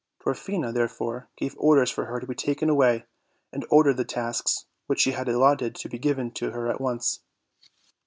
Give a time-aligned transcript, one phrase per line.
[0.23, 3.05] Dwarfina, therefore, gave orders for her to be taken away,
[3.53, 7.19] and ordered the tasks which she had allotted to be given to her at once.